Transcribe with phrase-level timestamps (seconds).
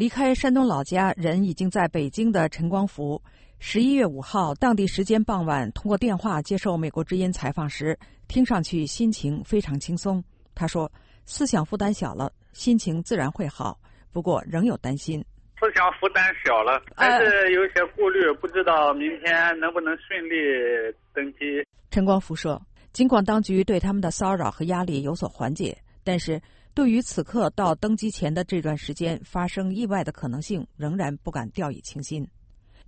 [0.00, 3.22] 离开山东老家，人已经在北京的陈光福，
[3.58, 10.24] 十一月五号当地时间傍晚，通过电话接受美国之音采访时，听上去心情非常轻松。
[10.54, 10.90] 他说
[11.26, 13.78] ：“思想负担小了，心情自然会好，
[14.10, 15.22] 不过仍有担心。
[15.60, 21.62] 思想负担小了，还是有些顾虑，不知道明天能不能顺利登机。”
[21.92, 22.58] 陈光福说
[22.94, 26.40] ：“尽管当局对他们的骚扰和压力有所缓解，但是。”
[26.72, 32.26] 对于此刻到登机前的这段时间发生意外的可能性，仍然不敢掉以轻心。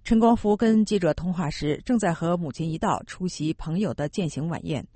[0.05, 4.87] 陈光福跟记者通话时，正在和母亲一道出席朋友的践行晚宴。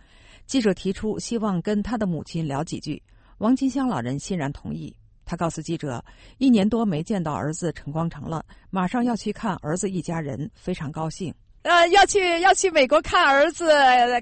[0.47, 3.03] 记者提出希望跟他的母亲聊几句，
[3.39, 4.95] 王金香老人欣然同意。
[5.25, 6.05] 他告诉记者，
[6.39, 11.35] 一年多没见到儿子陈光诚了，马上要去看儿子一家人，非常高兴。
[11.63, 13.69] 呃，要去要去美国看儿子、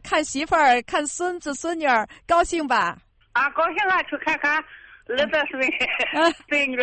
[0.02, 2.98] 看媳妇儿、看孙子孙女儿，高兴吧？
[3.34, 4.00] 啊，高兴啊！
[4.04, 4.56] 去看看
[5.06, 5.60] 儿子孙
[6.48, 6.78] 孙女。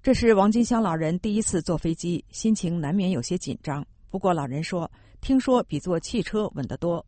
[0.00, 3.84] 这是王金香老人第一次坐飞机，心情难免有些紧张。
[4.08, 4.88] 不过老人说，
[5.20, 7.04] 听说比坐汽车稳得多。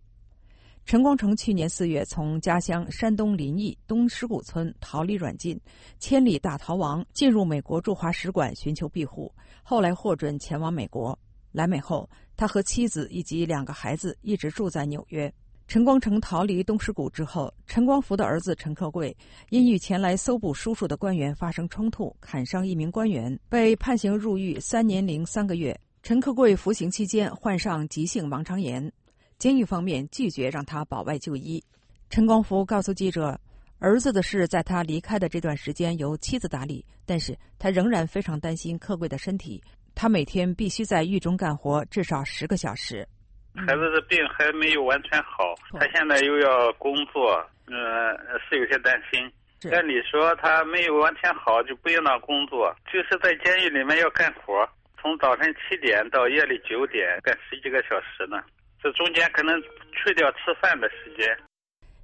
[0.84, 5.60] 陈光诚去年四月从家乡山东临沂东石谷村逃离软禁，
[6.00, 11.16] 千里大逃亡，进入美国驻华使馆寻求庇护，后来获准前往美国。
[11.52, 15.32] 来美后，他和妻子以及两个孩子一直住在纽约。
[15.68, 19.14] 陈光诚逃离东石谷之后，陈光福的儿子陈克贵
[19.50, 25.78] 因与前来搜捕叔叔的官员发生冲突，砍伤一名官员，被判刑入狱三年零三个月。
[26.02, 28.90] 陈克贵服刑期间患上急性盲肠炎，
[29.38, 31.62] 监狱方面拒绝让他保外就医。
[32.08, 33.38] 陈光福告诉记者，
[33.78, 39.62] 儿子的事在他离开的这段时间由妻子打理，但是他仍然非常担心克贵的身体，
[39.94, 43.06] 他每天必须在狱中干活至少十个小时。
[43.54, 48.16] 孩子的病还没有完全好，他现在又要工作，呃，
[48.48, 49.30] 是有些担心。
[49.72, 54.68] 按理说他没有完全好就不应当工作，就是在监狱里面要干活，
[55.00, 58.40] 从早晨七点到夜里九点，干十几个小时呢。
[58.80, 59.60] 这中间可能
[59.90, 61.36] 去掉吃饭的时间。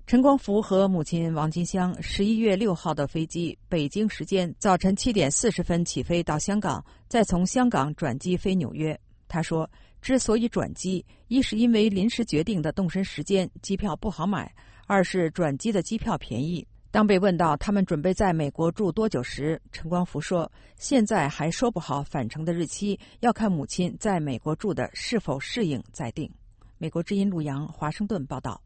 [0.07, 8.99] 陈光福和母亲王金香十一月六号的飞机，北京时间早晨七点四十分起飞到香港，再从香港转机飞纽约。
[9.35, 9.69] 他说。
[10.01, 14.55] 之所以转机，一是因为临时决定的动身时间机票不好买，
[14.87, 16.67] 二是转机的机票便宜。
[16.91, 26.31] 当被问到他们准备在美国住多久时，陈光福说：“现在还说不好返程的日期，要看母亲在美国住的是否适应再定。”
[26.77, 28.61] 美国之音陆阳华盛顿报道。